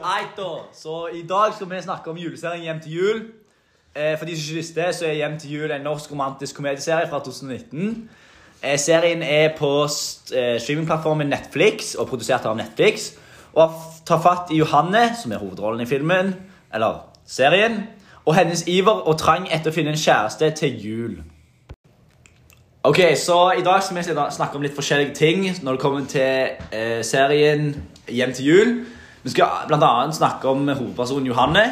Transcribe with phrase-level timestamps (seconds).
[0.04, 3.20] Eit da, så i dag skal vi snakke om juleserien Hjem til jul.
[3.96, 7.08] Eh, for de som ikke visste, så er Hjem til jul en norsk romantisk komedieserie
[7.10, 8.10] fra 2019.
[8.64, 13.12] Eh, serien er på st- eh, streamingplattformen Netflix og produsert av Netflix.
[13.54, 13.72] Og
[14.06, 16.34] tar fatt i Johanne, som er hovedrollen i filmen,
[16.74, 17.84] eller serien,
[18.26, 21.16] og hennes iver og trang etter å finne en kjæreste til jul.
[22.86, 24.04] Ok, så I dag skal vi
[24.36, 27.70] snakke om litt forskjellige ting når det kommer til eh, serien
[28.12, 28.74] Hjem til jul.
[29.24, 30.12] Vi skal bl.a.
[30.12, 31.64] snakke om hovedpersonen Johanne.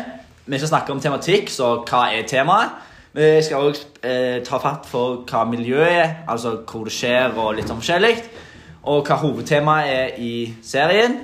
[0.45, 2.77] Vi skal snakke om tematikk, så hva er temaet?
[3.11, 7.57] Vi skal også eh, ta fatt for hva miljøet er, altså hvor det skjer og
[7.57, 8.15] litt sånn forskjellig.
[8.87, 11.20] Og hva hovedtemaet er i serien.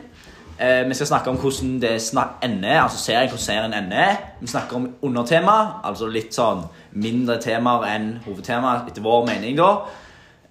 [0.60, 1.96] Eh, vi skal snakke om hvordan det
[2.44, 4.20] ender, altså serien, hvordan serien ender.
[4.42, 6.68] Vi snakker om undertema, altså litt sånn
[6.98, 9.72] mindre temaer enn hovedtema, etter vår mening da.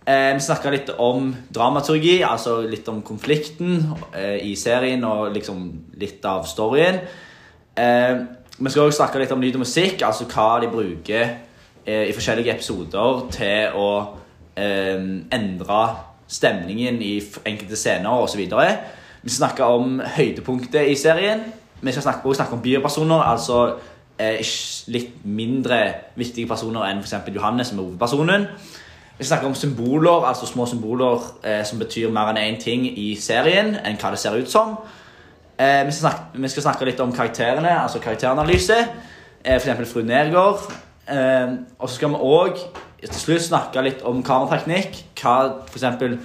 [0.07, 3.81] Eh, vi snakker litt om dramaturgi, altså litt om konflikten
[4.15, 5.65] eh, i serien og liksom
[5.99, 7.01] litt av storyen.
[7.75, 8.21] Eh,
[8.57, 11.25] vi skal også snakke litt om lyd og musikk, altså hva de bruker
[11.85, 13.89] eh, i forskjellige episoder til å
[14.55, 15.03] eh,
[15.35, 15.81] endre
[16.31, 18.47] stemningen i enkelte scener osv.
[19.27, 21.43] Vi snakker om høydepunktet i serien.
[21.83, 23.61] Vi skal snakke, også snakke om biopersoner, altså
[24.19, 25.79] litt mindre
[26.17, 27.35] viktige personer enn f.eks.
[27.35, 28.47] Johanne, som er hovedpersonen.
[29.19, 32.85] Vi skal snakke om symboler, altså små symboler eh, som betyr mer enn én ting
[32.85, 34.75] i serien enn hva det ser ut som.
[35.57, 38.77] Eh, vi, skal snakke, vi skal snakke litt om karakterene, altså karakteranalyse.
[39.41, 40.67] Eh, eksempel fru Nergård.
[41.09, 42.61] Eh, og så skal vi òg
[43.07, 45.01] til slutt snakke litt om kamerateknikk.
[45.17, 46.19] Hva, for eksempel,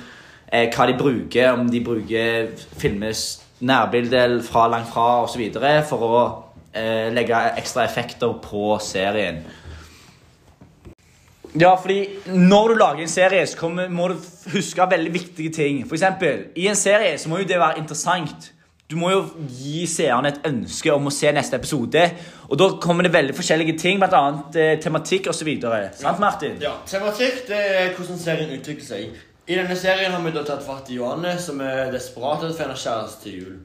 [0.51, 5.47] eh, hva de bruker, om de bruker filmes nærbilde fra langt fra osv.
[5.87, 6.23] for å
[6.73, 9.43] eh, legge ekstra effekter på serien.
[11.59, 14.15] Ja, fordi når du lager en serie, så kommer, må du
[14.53, 15.83] huske veldig viktige ting.
[15.87, 18.51] For eksempel, i en serie så må jo det være interessant.
[18.91, 22.01] Du må jo gi seerne et ønske om å se neste episode.
[22.49, 25.51] Og da kommer det veldig forskjellige ting, annet eh, tematikk osv.
[25.95, 26.57] Sant, Martin?
[26.59, 29.21] Ja, Tematikk det er hvordan serien utvikler seg.
[29.47, 32.59] I denne serien har vi da tatt fatt i Johanne, som er desperat etter å
[32.59, 33.55] finne kjæreste til jul.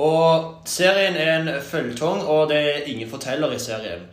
[0.00, 4.06] Og serien er en føljetong, og det er ingen forteller i serien.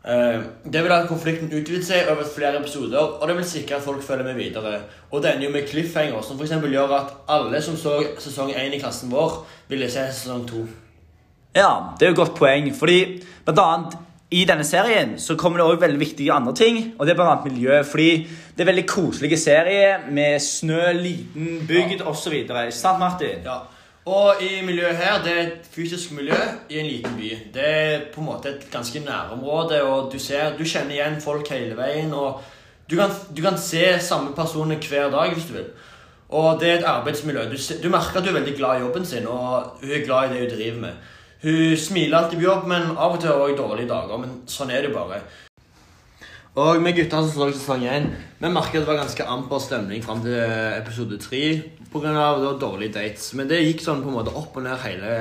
[0.00, 0.40] Eh,
[0.72, 4.02] det vil at konflikten utvider seg over flere episoder, og det vil sikre at folk
[4.04, 4.80] følger med videre.
[5.10, 6.52] Og det ender jo med cliffhanger, som f.eks.
[6.72, 10.62] gjør at alle som så sesong 1 i klassen vår, ville se sesong 2.
[11.56, 12.70] Ja, det er jo et godt poeng.
[12.76, 13.00] Fordi
[13.44, 13.98] blant annet
[14.30, 16.78] i denne serien så kommer det også veldig viktige andre ting.
[16.98, 17.82] Og det er blant annet miljø.
[17.82, 18.10] Fordi
[18.56, 22.38] det er veldig koselige serie med snø, liten bygd osv.
[22.70, 23.44] Sant, Martin?
[23.44, 23.58] Ja.
[24.08, 26.36] Og i miljøet her, det er et fysisk miljø
[26.70, 27.30] i en liten by.
[27.54, 31.48] Det er på en måte et ganske nærområde, og du ser, du kjenner igjen folk
[31.52, 32.14] hele veien.
[32.16, 32.40] Og
[32.90, 35.68] du kan, du kan se samme personer hver dag hvis du vil.
[36.30, 37.44] Og det er et arbeidsmiljø.
[37.50, 40.30] Du, du merker at hun er veldig glad i jobben sin, og hun er glad
[40.30, 40.92] i det hun driver med.
[41.42, 44.24] Hun smiler alltid på jobb, men av og til har hun dårlige dager.
[44.24, 45.20] Men sånn er det jo bare.
[46.58, 48.06] Og vi gutter som så sesong 1,
[48.40, 51.42] vi merket at det var ganske amper stemning fram til episode 3
[51.92, 52.56] pga.
[52.58, 53.34] dårlige dates.
[53.34, 55.12] Men det gikk sånn på en måte opp og ned hele,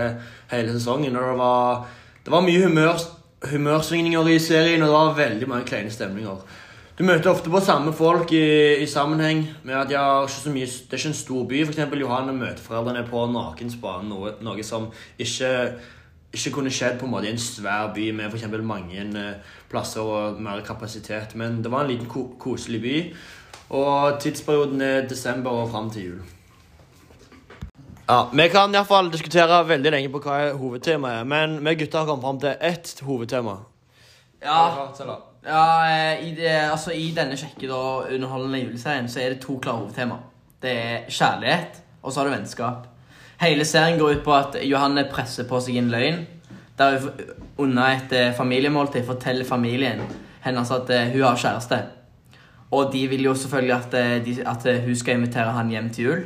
[0.49, 1.15] hele sesongen.
[1.15, 1.85] Og det var,
[2.25, 2.97] det var mye humør,
[3.45, 6.41] humørsvingninger i serien, og det var veldig mange kleine stemninger.
[6.97, 9.93] Du møter ofte på samme folk i, i sammenheng med at
[10.33, 11.61] så mye, det er ikke en stor by.
[11.67, 14.89] Eksempel Johanne møter foreldrene på Nakensbanen, noe, noe som
[15.21, 15.53] ikke
[16.29, 20.01] ikke kunne skjedd på en måte i en svær by med eksempel mange eh, plasser
[20.01, 21.35] og mer kapasitet.
[21.35, 22.97] Men det var en liten ko koselig by,
[23.69, 26.19] og tidsperioden er desember og fram til jul.
[28.09, 31.75] Ja, Vi kan i hvert fall diskutere veldig lenge på hva er hovedtemaet, men vi
[31.77, 33.59] gutter har kommet fram til ett hovedtema.
[34.41, 34.87] Ja,
[35.45, 39.59] ja eh, i, det, altså, I denne kjekke og underholdende juleserien så er det to
[39.61, 40.17] klare hovedtema.
[40.61, 42.87] Det er kjærlighet, og så har du vennskap.
[43.39, 46.25] Hele serien går ut på at Johanne presser på seg en løgn.
[46.79, 47.11] Der hun
[47.57, 50.01] under et eh, familiemåltid forteller familien
[50.45, 51.79] hennes at eh, hun har kjæreste.
[52.71, 56.05] Og de vil jo selvfølgelig at, eh, de, at hun skal invitere han hjem til
[56.05, 56.21] jul.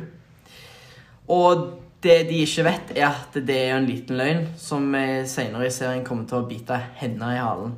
[1.28, 4.94] Og det de ikke vet, er at det er en liten løgn som
[5.26, 7.72] senere i serien kommer til å bite henne i halen.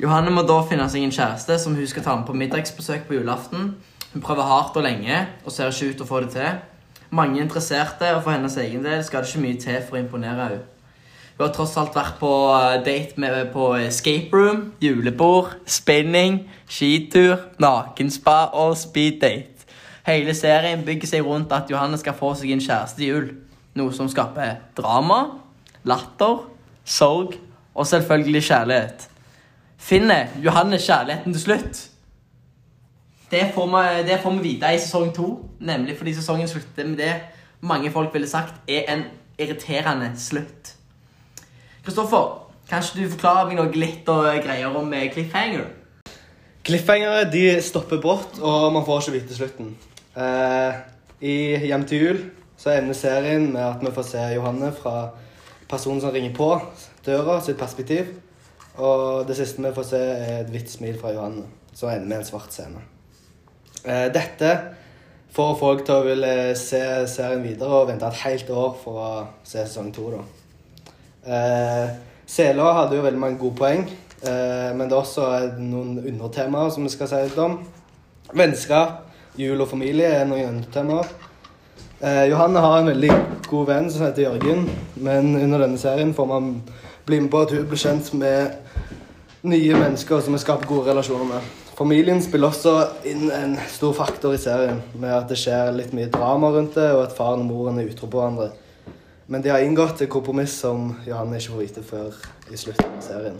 [0.00, 3.18] Johanne må da finne seg en kjæreste som hun skal ta med på middagsbesøk på
[3.18, 3.74] julaften.
[4.12, 6.58] Hun prøver hardt og lenge og ser ikke ut til å få det til.
[7.10, 10.02] Mange er interesserte, og for hennes egen del skal det ikke mye til for å
[10.02, 10.64] imponere henne.
[11.36, 17.36] Hun har tross alt vært på eh, date med, på escape room, julebord, spinning, skitur,
[17.60, 19.66] nakenspa og speeddate.
[20.06, 23.26] Hele serien bygger seg rundt at Johanne skal få seg en kjæreste til jul.
[23.76, 25.18] Noe som skaper drama,
[25.84, 26.46] latter,
[26.86, 27.34] sorg
[27.74, 29.04] og selvfølgelig kjærlighet.
[29.76, 31.82] Finner Johanne kjærligheten til slutt?
[33.30, 35.28] Det får, vi, det får vi vite i sesong to.
[35.60, 37.12] Nemlig fordi sesongen slutter med det
[37.60, 39.04] mange folk ville sagt er en
[39.38, 40.75] irriterende slutt.
[41.86, 45.68] Kristoffer, kan ikke du forklare meg noe litt og greier om eh, cliffhanger?
[46.66, 49.68] Cliffhangere de stopper brått, og man får ikke vite slutten.
[50.18, 50.80] Eh,
[51.22, 52.18] I Hjem til jul
[52.58, 55.12] så ender serien med at vi får se Johanne fra
[55.70, 56.48] personen som ringer på
[57.06, 58.08] døra, sitt perspektiv.
[58.82, 62.16] Og det siste vi får se, er et hvitt smil fra Johanne, som ender med
[62.24, 62.82] en svart scene.
[63.84, 64.50] Eh, dette
[65.38, 66.82] får folk til å ville se
[67.14, 69.12] serien videre og vente et helt år for å
[69.44, 70.10] se sesong to.
[70.16, 70.24] da.
[71.26, 71.88] Eh,
[72.26, 73.84] Sela hadde jo veldig mange gode poeng,
[74.22, 75.26] eh, men det er også
[75.58, 77.60] noen undertemaer som vi skal si litt om.
[78.34, 79.04] Vennskap,
[79.38, 81.10] jul og familie er noen undertemaer.
[82.00, 83.12] Eh, Johanne har en veldig
[83.48, 86.50] god venn som heter Jørgen, men under denne serien får man
[87.06, 88.50] bli med på at hun blir kjent med
[89.46, 91.54] nye mennesker som vi skaper gode relasjoner med.
[91.76, 96.10] Familien spiller også inn en stor faktor i serien, med at det skjer litt mye
[96.12, 98.50] drama rundt det, og at faren og moren er utro på hverandre.
[99.26, 102.18] Men de har inngått et kompromiss som Johanne ikke får vite før
[102.52, 103.38] i slutten av serien.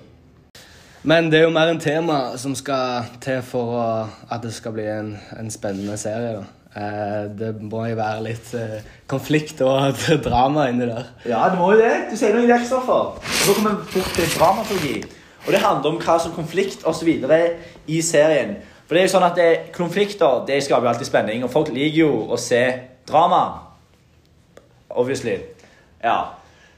[1.07, 3.89] Men det er jo mer en tema som skal til for å,
[4.27, 6.41] at det skal bli en, en spennende serie.
[6.41, 6.57] da.
[6.77, 9.95] Eh, det må jo være litt eh, konflikt og
[10.27, 11.13] drama inni der.
[11.25, 11.95] Ja, det må jo det.
[12.11, 13.23] Du sier noe i det, Kristoffer.
[13.45, 14.97] Så kommer vi bort til dramaturgi.
[15.47, 17.41] Og det handler om hva som konflikt videre
[17.87, 18.57] i serien.
[18.87, 21.71] For det er jo sånn at det, Konflikter det skaper jo alltid spenning, og folk
[21.71, 22.65] liker jo å se
[23.07, 23.45] drama.
[24.91, 25.39] Obviously.
[26.03, 26.19] Ja.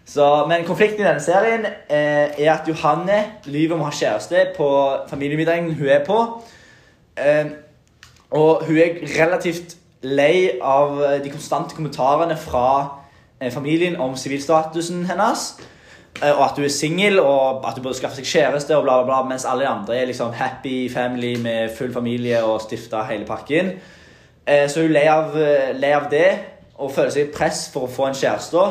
[0.09, 4.47] Så, men konflikten i denne serien eh, er at Johanne lyver om å ha kjæreste
[4.57, 4.69] på
[5.11, 6.21] familiemiddagen hun er på.
[7.21, 7.51] Eh,
[8.31, 12.69] og hun er relativt lei av de konstante kommentarene fra
[13.41, 15.51] eh, familien om sivilstatusen hennes.
[16.23, 18.99] Eh, og at hun er singel og at hun burde skaffe seg kjæreste, og bla,
[19.03, 23.05] bla, bla, mens alle de andre er liksom happy family med full familie og stifta
[23.11, 23.77] hele pakken.
[24.47, 26.29] Eh, så hun er lei av, eh, lei av det
[26.79, 28.65] og føler seg press for å få en kjæreste.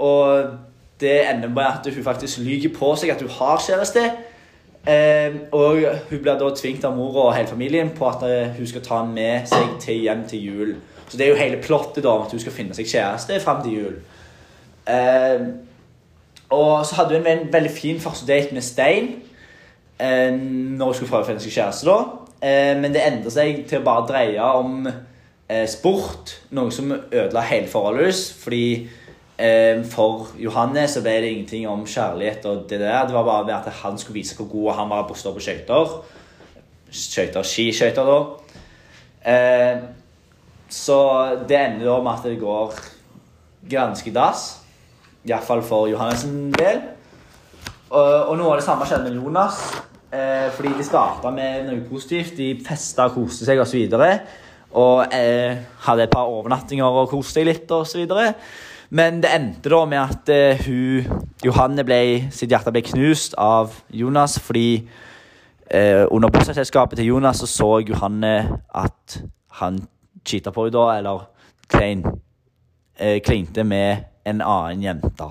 [0.00, 0.50] Og
[1.00, 4.04] det ender med at hun faktisk lyver på seg at hun har kjæreste.
[4.88, 5.76] Eh, og
[6.10, 9.02] hun blir da tvingt av mor og hele familien på at eh, hun skal ta
[9.02, 10.70] han med seg til hjem til jul.
[11.08, 13.60] Så det er jo hele plottet da om at hun skal finne seg kjæreste fram
[13.64, 13.98] til jul.
[14.88, 15.44] Eh,
[16.50, 19.12] og så hadde hun en veldig fin første date med Stein
[20.00, 21.90] eh, når hun skulle prøve å finne seg kjæreste.
[21.90, 22.20] da.
[22.40, 27.44] Eh, men det endrer seg til å bare dreie om eh, sport, noe som ødela
[27.50, 28.24] hele forholdet hennes.
[28.40, 28.64] Fordi
[29.88, 33.06] for Johannes så ble det ingenting om kjærlighet og det der.
[33.08, 35.44] Det var bare at han skulle vise hvor god han var på å stå på
[35.44, 35.94] skøyter.
[36.90, 38.18] Skøyter, skiskøyter, da.
[39.32, 39.82] Eh,
[40.70, 40.98] så
[41.48, 42.74] det ender da med at det går
[43.70, 44.60] ganske dass.
[45.28, 46.26] Iallfall for Johannes'
[46.56, 46.82] del.
[47.90, 49.60] Og, og noe av det samme skjedde med Jonas.
[50.10, 52.36] Eh, fordi de starta med noe positivt.
[52.38, 53.82] De festa og koste seg osv.
[53.84, 54.12] Og, så
[54.80, 58.06] og eh, hadde et par overnattinger og koste seg litt osv.
[58.90, 62.00] Men det endte da med at uh, hun, Johanne ble,
[62.34, 68.34] sitt hjerte ble knust av Jonas fordi uh, under bursdagsselskapet til Jonas så, så Johanne
[68.74, 69.20] at
[69.60, 69.78] han
[70.26, 71.28] cheata på henne da, eller
[71.70, 75.30] klein, uh, klinte med en annen jente.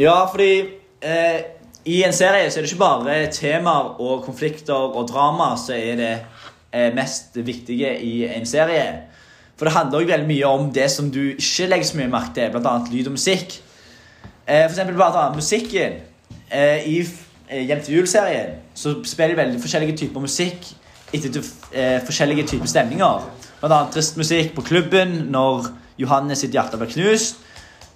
[0.00, 0.60] Ja, fordi
[1.00, 1.40] eh,
[1.84, 5.98] i en serie så er det ikke bare temaer og konflikter og drama som er
[5.98, 6.12] det
[6.72, 9.09] eh, mest viktige i en serie.
[9.60, 12.32] For det handler også veldig mye om det som du ikke legger så mye merke
[12.32, 12.70] til, bl.a.
[12.88, 13.58] lyd og musikk.
[14.48, 15.98] Eh, for eksempel bare musikken.
[16.48, 16.94] Eh, I
[17.50, 20.70] eh, Hjem til jul-serien så spiller de veldig forskjellige typer musikk
[21.12, 21.44] etter
[22.06, 23.28] forskjellige typer stemninger.
[23.60, 25.68] Blant annet trist musikk på klubben når
[26.00, 27.44] Johanne sitt hjerte blir knust.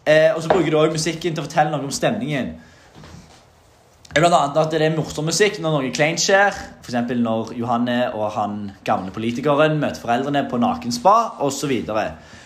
[0.04, 2.50] Og så bruker du også musikken til å fortelle noe om stemningen.
[4.14, 6.54] Blant annet at det er morsom musikk når noe kleint skjer.
[6.84, 6.94] F.eks.
[7.18, 11.72] når Johanne og han gamle politikeren møter foreldrene på nakenspa osv.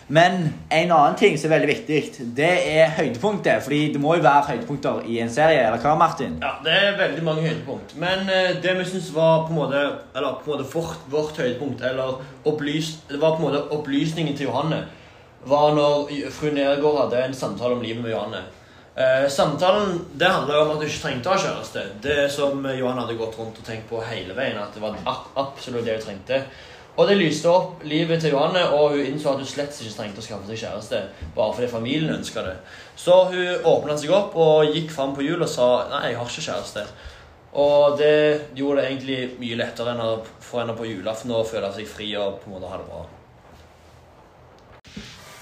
[0.08, 0.38] Men
[0.72, 3.60] en annen ting som er veldig viktig, det er høydepunktet.
[3.66, 5.66] Fordi det må jo være høydepunkter i en serie.
[5.66, 6.38] eller hva, Martin?
[6.40, 7.92] Ja, det er veldig mange høydepunkt.
[8.00, 9.82] Men eh, det vi syns var på en måte
[10.16, 14.32] Eller på en måte vårt, vårt høydepunkt, eller opplys, det var på en måte opplysningen
[14.36, 14.86] til Johanne,
[15.44, 18.40] var når fru Nergård hadde en samtale om livet med Johanne.
[18.98, 21.84] Eh, samtalen det handla om at du ikke trengte å ha kjæreste.
[22.02, 24.58] Det som Johan hadde gått rundt og tenkt på hele veien.
[24.58, 24.96] At det var
[25.38, 26.40] absolutt det hun trengte.
[26.98, 30.18] Og det lyste opp livet til Johanne, og hun innså at hun slett ikke trengte
[30.18, 31.02] å skaffe seg kjæreste.
[31.36, 32.56] Bare fordi familien ønska det.
[32.98, 36.32] Så hun åpna seg opp og gikk fram på jul og sa nei, jeg har
[36.32, 36.84] ikke kjæreste.
[37.62, 38.16] Og det
[38.58, 40.10] gjorde det egentlig mye lettere enn å
[40.42, 43.04] få henne på julaften og føle seg fri og på en måte ha det bra.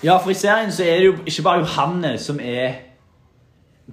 [0.04, 2.84] Ja, for i serien så er det jo ikke bare Johanne som er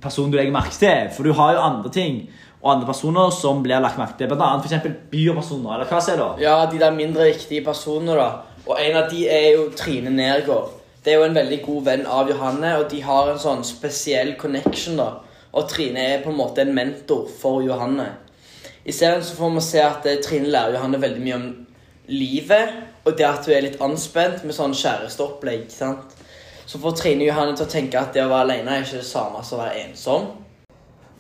[0.02, 1.12] personen du legger merke til.
[1.14, 2.24] For du har jo andre ting.
[2.64, 4.30] og andre personer som blir lagt merke til.
[4.32, 4.94] Blant annet f.eks.
[5.12, 5.74] bypersoner.
[5.76, 6.42] Eller hva sier du?
[6.42, 8.30] Ja, de der mindre viktige personene, da.
[8.64, 10.70] Og en av de er jo Trine Nergård.
[11.04, 14.38] Det er jo en veldig god venn av Johanne, og de har en sånn spesiell
[14.40, 15.10] connection, da.
[15.52, 18.08] Og Trine er på en måte en mentor for Johanne.
[18.88, 21.46] I serien så får vi se at eh, Trine lærer Johanne veldig mye om
[22.08, 25.68] livet, og det at hun er litt anspent med sånn kjæresteopplegg.
[25.72, 26.16] sant?
[26.66, 29.10] Så får Trine Johanne til å tenke at det å være alene er ikke det
[29.10, 30.30] samme som å være ensom.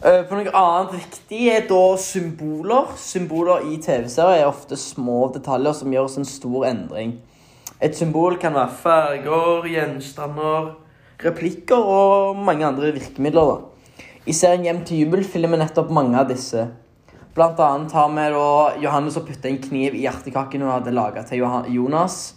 [0.04, 2.96] Eh, På noe annet viktig er da symboler.
[3.00, 7.18] Symboler i TV-serier er ofte små detaljer som gjør oss en stor endring.
[7.84, 10.74] Et symbol kan være farger, gjenstander,
[11.24, 13.52] replikker og mange andre virkemidler.
[13.52, 14.04] da.
[14.26, 16.70] I serien Hjem til jubel filmer vi nettopp mange av disse.
[17.36, 18.48] Blant annet har vi da
[18.80, 22.36] Johannes som putta en kniv i hjertekaken hun hadde laga til Jonas.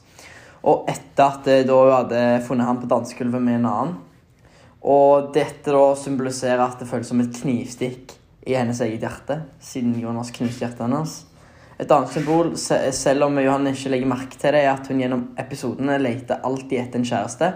[0.66, 3.96] Og etter at hun hadde funnet han på dansegulvet med en annen.
[4.86, 9.96] Og dette da symboliserer at det føles som et knivstikk i hennes eget hjerte, siden
[9.98, 11.16] Jonas knuste hjertet hennes.
[11.76, 15.24] Et annet symbol, selv om Johan ikke legger merke til det, er at hun gjennom
[15.42, 17.50] episodene leter alltid etter en kjæreste,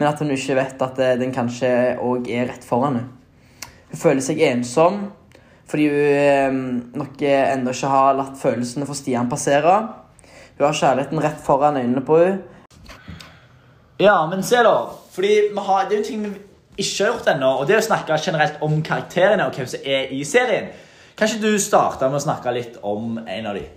[0.00, 1.70] men at hun ikke vet at eh, den kanskje
[2.02, 3.72] òg er rett foran henne.
[3.90, 5.00] Hun føler seg ensom
[5.70, 6.56] fordi hun eh,
[6.98, 9.76] nok ennå ikke har latt følelsene for Stian passere.
[10.56, 12.49] Hun har kjærligheten rett foran øynene på henne.
[14.00, 14.76] Ja, men se da.
[15.12, 16.38] Fordi vi har, Det er jo en ting vi
[16.80, 19.84] ikke har gjort ennå, og det er å snakke generelt om karakterene og hvem som
[19.84, 20.70] er i serien.
[21.16, 23.68] Kan ikke du starte med å snakke litt om en av dem?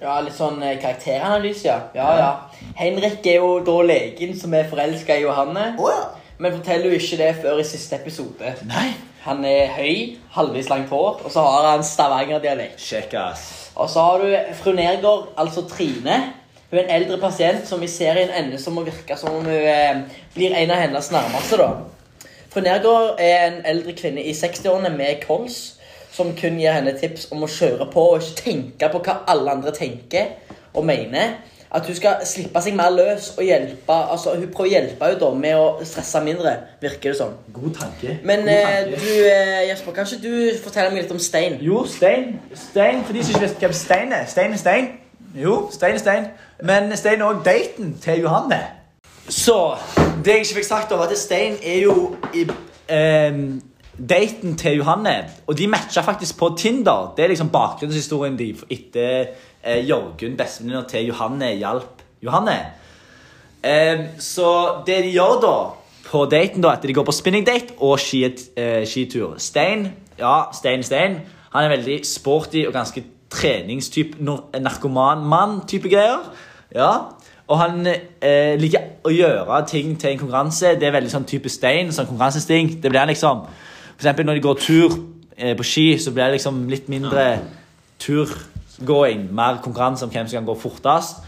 [0.00, 1.78] Ja, litt sånn eh, karakteranalyse, ja.
[1.94, 2.08] ja.
[2.16, 5.74] Ja, Henrik er jo da legen som er forelska i Johanne.
[5.78, 6.08] Oh, ja.
[6.40, 8.54] Men forteller jo ikke det før i siste episode.
[8.68, 8.90] Nei.
[9.26, 12.80] Han er høy, halvvis langt hår, og så har han Stavanger-dialekt.
[13.76, 16.16] Og så har du fru Nergård, altså Trine.
[16.70, 19.54] Hun er en eldre pasient som i serien ender som å virke som om hun
[19.58, 20.04] eh,
[20.36, 21.58] blir en av hennes nærmeste.
[21.58, 21.70] da.
[22.50, 25.58] Fru Nergård er en eldre kvinne i 60-årene med kols,
[26.10, 29.56] som kun gir henne tips om å kjøre på og ikke tenke på hva alle
[29.58, 30.32] andre tenker
[30.74, 31.40] og mener.
[31.74, 35.20] At hun skal slippe seg mer løs og hjelpe altså Hun prøver å hjelpe henne
[35.20, 37.36] da med å stresse mindre, virker det som.
[37.54, 38.16] God tanke.
[38.26, 39.04] Men God eh, tanke.
[39.04, 41.58] du, eh, Jesper, kan ikke du fortelle meg litt om Stein?
[41.62, 42.40] Jo, Stein.
[42.54, 44.26] Stein, For de som ikke vet hvem Stein er.
[44.30, 44.90] Stein er Stein.
[45.34, 46.24] Jo, Stein er Stein.
[46.62, 48.58] Men Stein er òg daten til Johanne.
[49.28, 49.76] Så
[50.24, 52.42] det jeg ikke fikk sagt, var at Stein er jo i
[52.90, 53.38] eh,
[54.08, 55.14] daten til Johanne.
[55.46, 57.12] Og de matcha faktisk på Tinder.
[57.16, 59.30] Det er liksom bakgrunnshistorien de etter
[59.62, 62.58] eh, Jørgen, bestevenninna til Johanne, hjalp Johanne.
[63.62, 65.54] Eh, så det de gjør da
[66.10, 69.38] på daten, da, at de går på spinning date og eh, skitur.
[69.38, 71.20] Stein, ja, Stein Stein,
[71.54, 76.24] han er veldig sporty og ganske treningstyp, nor- narkoman-mann-type greier.
[76.74, 76.90] Ja,
[77.50, 80.76] og han eh, liker å gjøre ting til en konkurranse.
[80.78, 82.78] Det er veldig sånn type Stein, sånn konkurranseinstinkt.
[82.82, 84.94] Det blir han liksom, for eksempel når de går tur
[85.36, 87.24] eh, på ski, så blir det liksom litt mindre
[88.00, 91.24] turgåing, mer konkurranse om hvem som kan gå fortest.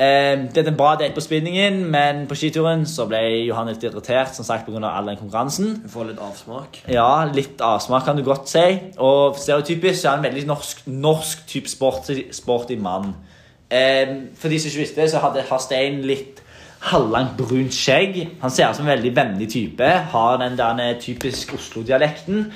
[0.00, 3.82] Eh, det er en bra date på spinningen, men på skituren så ble Johan litt
[3.84, 5.74] irritert som sagt, på grunn av all den konkurransen.
[5.84, 6.78] Du får litt avsmak.
[6.88, 8.64] Ja, litt avsmak kan du godt si.
[8.96, 13.12] Og stereotypisk så er han en veldig norsk, norsk type sporty, sporty mann.
[13.68, 16.40] Eh, for de som ikke visste så hadde Harstein litt
[16.88, 18.22] halvlangt brunt skjegg.
[18.40, 19.90] Han ser ut som en veldig vennlig type.
[20.14, 22.46] Har den der typisk Oslo-dialekten.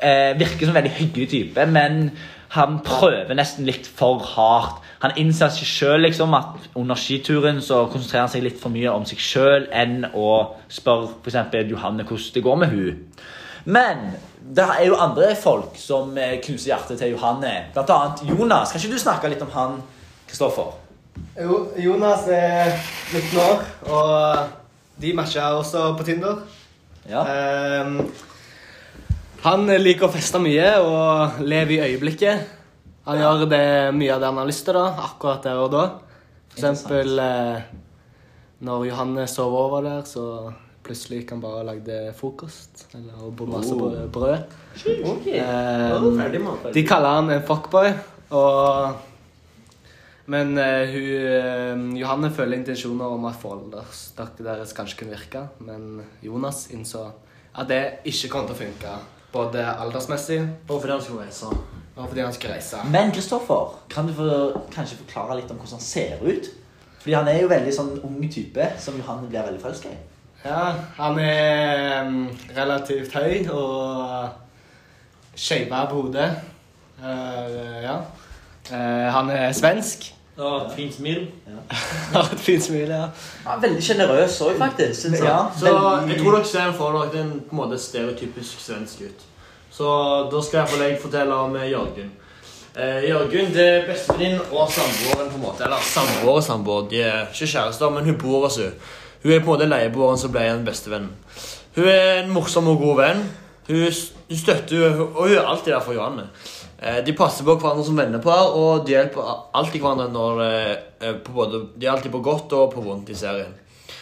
[0.00, 2.10] Eh, virker som en veldig hyggelig type, men
[2.50, 4.80] han prøver nesten litt for hardt.
[5.04, 8.90] Han innser seg sjøl liksom, at under skituren så konsentrerer han seg litt for mye
[8.90, 10.32] om seg sjøl enn å
[10.68, 13.04] spørre eksempel Johanne hvordan det går med hun.
[13.70, 14.02] Men
[14.40, 17.52] det er jo andre folk som eh, knuser hjertet til Johanne.
[17.74, 18.72] Blant annet Jonas.
[18.72, 19.76] Kan ikke du snakke litt om han,
[20.26, 20.72] Kristoffer?
[21.38, 22.72] Jo, Jonas er
[23.12, 23.62] 19 år,
[23.94, 26.42] og de matcher også på Tinder.
[27.08, 27.22] Ja.
[27.24, 28.00] Ehm,
[29.44, 32.56] han liker å feste mye og leve i øyeblikket.
[33.08, 33.66] Han gjør det
[33.96, 35.84] mye av det han har lyst til, da, akkurat der og da.
[36.50, 37.70] For eksempel eh,
[38.66, 40.24] når Johanne sov over der, så
[40.84, 42.86] plutselig gikk han bare og lagde frokost.
[42.94, 44.08] Eller masse Oh.
[44.12, 44.56] brød.
[45.14, 45.38] Okay.
[46.42, 46.72] Mann.
[46.72, 47.92] de kaller han en fuckboy,
[48.30, 49.06] og
[50.30, 56.68] Men uh, hun, Johanne føler intensjoner om at forholdet deres kanskje kunne virke, men Jonas
[56.70, 57.08] innså
[57.58, 58.92] at det ikke kom til å funke.
[59.32, 61.46] Både aldersmessig Og fordi han skulle reise.
[61.96, 62.76] og fordi han skulle reise.
[62.90, 66.50] Men Kristoffer, kan du for, kanskje forklare litt om hvordan han ser ut?
[67.00, 69.98] Fordi han er jo veldig sånn ung type som Johan blir veldig forelska i.
[70.44, 74.30] Ja, han er mm, relativt høy og
[75.36, 76.30] skeiva på hodet.
[77.00, 77.98] Eh, ja.
[78.72, 80.10] Eh, han er svensk.
[80.40, 81.26] Ja, fint smil.
[82.14, 82.22] Ja.
[82.32, 83.08] et fint smil, ja.
[83.44, 85.00] Ja, veldig sjenerøs òg, faktisk.
[85.00, 85.28] Synes jeg.
[85.28, 85.42] Ja.
[85.58, 85.74] Så
[86.08, 89.26] jeg tror dere ser for dere en på en måte stereotypisk svensk ut.
[89.70, 89.90] Så
[90.32, 92.10] da skal jeg, jeg fortelle om eh, Jørgen.
[92.76, 95.30] Eh, Jørgen det er bestevenninnen og samboeren.
[95.30, 96.88] på en måte Eller samboer og samboer.
[96.90, 98.72] De er ikke kjærester, men hun bor hos henne.
[99.22, 101.10] Hun er på en måte leieboeren som ble en bestevenn.
[101.76, 103.22] Hun er en morsom og god venn.
[103.68, 103.92] Hun
[104.36, 106.26] støtter og hun er alltid der for Johanne.
[106.80, 111.18] Eh, de passer på hverandre som vennepar, og de hjelper alltid hverandre når eh, eh,
[111.26, 113.52] både, De er alltid på godt og på vondt i serien.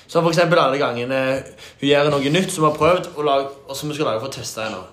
[0.08, 1.18] For eksempel alle gangene
[1.80, 4.22] hun gjør noe nytt som hun har prøvd, og, lag, og som hun skal lage
[4.22, 4.84] for å teste henne.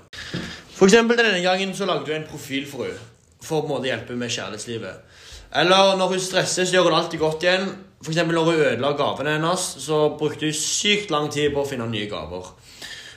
[0.76, 3.12] For eksempel denne gangen så lagde hun en profil for henne
[3.46, 5.22] for å på en måte hjelpe med kjærlighetslivet.
[5.62, 7.68] Eller når hun stresser, så gjør hun alltid godt igjen.
[8.02, 11.86] Eksempel når hun ødela gavene hennes, så brukte hun sykt lang tid på å finne
[11.92, 12.50] nye gaver.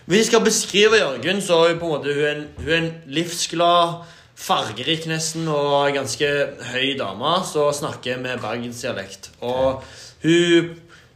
[0.05, 2.69] Hvis jeg skal beskrive Jørgen, så er hun på en måte hun er en, hun
[2.69, 4.05] er en livsglad,
[4.39, 6.29] fargerik nesten og ganske
[6.73, 9.31] høy dame som snakker med bergensdialekt.
[9.45, 9.83] Og
[10.23, 10.69] hun,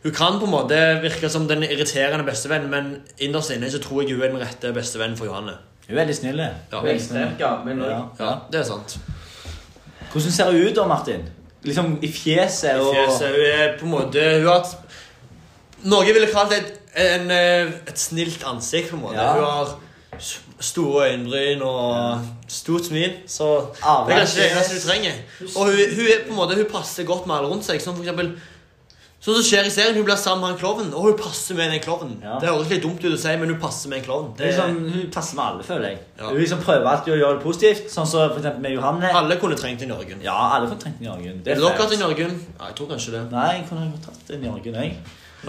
[0.02, 2.90] hun kan på en måte virke som den irriterende bestevennen, men
[3.22, 5.54] innerst inne så tror jeg hun er den rette bestevennen for Johanne.
[5.86, 6.42] Hun er veldig snill.
[7.38, 7.52] Ja.
[7.88, 8.02] Ja.
[8.18, 8.98] Ja, det er sant.
[10.12, 11.24] Hvordan ser hun ut da, Martin?
[11.62, 14.72] Liksom i fjeset og I Fjeset, hun er på en måte Hun har et
[15.86, 18.90] Noe ville kalt et, en, eh, et snilt ansikt.
[18.90, 19.32] på en måte Ja.
[19.34, 19.72] Hun har
[20.60, 23.18] store øyenbryn og stort smil.
[23.26, 23.50] Så
[23.82, 25.20] Ah, det er kanskje det eneste du trenger.
[25.56, 27.82] Og hun, hun, er på en måte, hun passer godt med alle rundt seg.
[27.82, 28.34] Som for eksempel
[29.22, 31.70] Sånn som skjer i serien, Hun blir sammen med en klovn, og hun passer med
[31.70, 32.16] den klovnen.
[32.24, 32.40] Ja.
[32.42, 34.32] Det høres litt dumt ut å si, men hun passer med en klovn.
[34.34, 36.00] Det liksom, hun passer med alle, føler jeg.
[36.18, 36.30] Ja.
[36.32, 39.12] Hun liksom prøver alltid å gjøre det positivt, sånn som for eksempel med Johanne.
[39.20, 40.24] Alle kunne trengt en Jørgen.
[40.26, 41.38] Ja, alle kunne trengt en Jørgen.
[41.46, 42.34] Det er dere hatt en Jørgen?
[42.48, 43.22] Ja, jeg tror kanskje det.
[43.30, 44.98] Nei, jeg kunne godt hatt en Jørgen, jeg.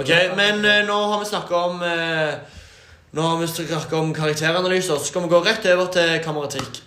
[0.04, 2.62] Ok, men uh, nå har vi snakket om eh,
[3.14, 6.80] Nå har vi snakket om karakteranalyser, så skal vi gå rett over til kameratikk.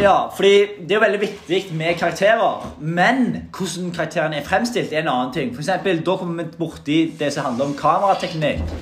[0.00, 5.04] Ja, fordi det er jo veldig viktig med karakterer, men hvordan karakterene er fremstilt, er
[5.04, 5.54] en annen ting.
[5.54, 8.74] For eksempel, da kommer vi borti det som handler om kamerateknikk.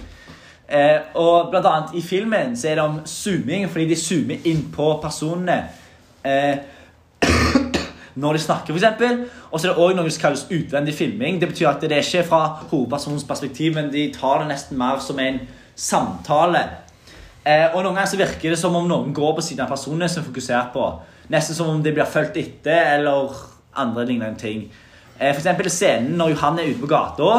[0.72, 4.64] Eh, og blant annet i filmen så er det om zooming, fordi de zoomer inn
[4.73, 5.60] på personene.
[6.25, 6.56] Eh,
[8.25, 9.26] når de snakker, for eksempel.
[9.50, 11.40] Og så er det også noe som kalles utvendig filming.
[11.40, 15.04] Det betyr at det er ikke fra hovedpersonens perspektiv, men de tar det nesten mer
[15.04, 15.43] som en
[15.80, 16.62] samtale.
[17.47, 20.08] Eh, og Noen ganger så virker det som om noen går på siden av personene
[20.12, 20.86] som er fokusert på.
[21.32, 23.32] Nesten som om de blir fulgt etter, eller
[23.80, 24.66] andre lignende ting.
[25.19, 27.30] Eh, eksempel scenen når Johan er ute på gata,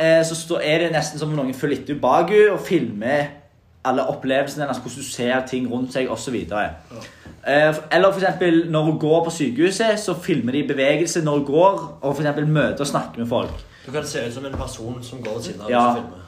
[0.00, 3.36] eh, så står, er det nesten som om noen følger etter bak henne og filmer
[3.84, 6.34] alle opplevelsene hennes, hvordan du ser ting rundt seg osv.
[6.36, 11.46] Eh, eller for eksempel når hun går på sykehuset, så filmer de bevegelse når hun
[11.48, 13.64] går, og for møter og snakker med folk.
[13.86, 15.86] Du kan se ut som en person som går ved siden av Ja.
[15.88, 16.26] og filmer.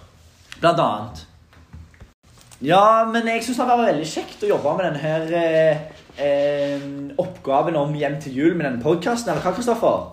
[0.60, 1.26] Blant annet.
[2.62, 5.80] Ja, men jeg syns det var veldig kjekt å jobbe med denne her eh,
[6.22, 6.84] eh,
[7.18, 9.32] oppgaven om Hjem til jul med denne podkasten.
[9.32, 10.04] Eller hva, Kristoffer?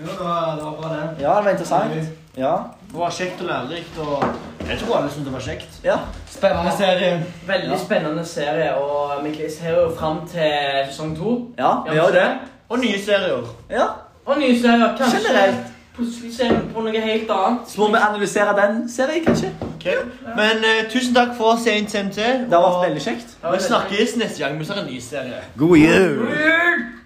[0.00, 1.02] Jo, det var, det var bra, det.
[1.22, 2.14] Ja, det var interessant.
[2.36, 2.54] Ja.
[2.88, 4.24] Det var kjekt og lærerikt, og
[4.68, 5.76] jeg tror alle syntes det var kjekt.
[5.84, 5.98] ja.
[6.34, 7.12] Spennende serie.
[7.46, 11.36] Veldig spennende serie, og vi ser jo fram til sesong to.
[11.58, 12.24] Ja, vi gjør det.
[12.68, 13.44] Og nye serier.
[13.70, 13.86] Ja.
[14.24, 14.96] Og nye serier.
[14.98, 15.70] Kanskje Generelt.
[15.94, 17.68] plutselig ser vi på noe helt annet.
[17.70, 19.52] Så må vi analysere den serien, kanskje.
[19.84, 19.92] Ok.
[20.36, 22.16] Men eh, tusen takk for sent TMT.
[22.16, 23.36] Det har vært veldig kjekt.
[23.44, 25.42] Vi snakkes neste gang vi ser en ny serie.
[25.60, 26.22] God jul!
[26.32, 27.03] Jul!